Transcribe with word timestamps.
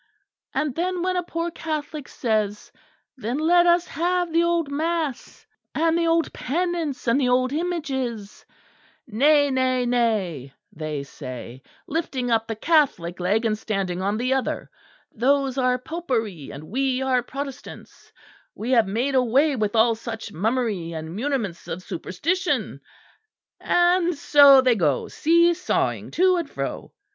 And 0.55 0.73
then 0.73 1.03
when 1.03 1.15
a 1.15 1.21
poor 1.21 1.51
Catholic 1.51 2.07
says, 2.07 2.71
Then 3.17 3.37
let 3.37 3.67
us 3.67 3.85
have 3.85 4.33
the 4.33 4.41
old 4.41 4.71
mass, 4.71 5.45
and 5.75 5.95
the 5.95 6.07
old 6.07 6.33
penance 6.33 7.07
and 7.07 7.21
the 7.21 7.29
old 7.29 7.53
images: 7.53 8.43
Nay, 9.05 9.51
nay, 9.51 9.85
nay, 9.85 10.55
they 10.75 11.03
say, 11.03 11.61
lifting 11.85 12.31
up 12.31 12.47
the 12.47 12.55
Catholic 12.55 13.19
leg 13.19 13.45
and 13.45 13.55
standing 13.55 14.01
on 14.01 14.17
the 14.17 14.33
other, 14.33 14.71
those 15.13 15.59
are 15.59 15.77
Popery; 15.77 16.49
and 16.51 16.63
we 16.63 17.03
are 17.03 17.21
Protestants; 17.21 18.11
we 18.55 18.71
have 18.71 18.87
made 18.87 19.13
away 19.13 19.55
with 19.55 19.75
all 19.75 19.93
such 19.93 20.33
mummery 20.33 20.93
and 20.93 21.15
muniments 21.15 21.67
of 21.67 21.83
superstition. 21.83 22.81
And 23.59 24.15
so 24.17 24.61
they 24.61 24.73
go 24.73 25.09
see 25.09 25.53
sawing 25.53 26.09
to 26.17 26.37
and 26.37 26.49
fro. 26.49 26.91